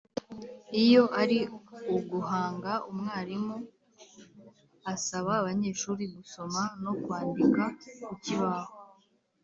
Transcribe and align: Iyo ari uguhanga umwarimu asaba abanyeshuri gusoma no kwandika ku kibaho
Iyo 0.83 1.03
ari 1.21 1.39
uguhanga 1.97 2.71
umwarimu 2.91 3.55
asaba 4.93 5.31
abanyeshuri 5.41 6.03
gusoma 6.15 6.61
no 6.83 6.93
kwandika 7.01 7.63
ku 8.05 8.13
kibaho 8.23 8.73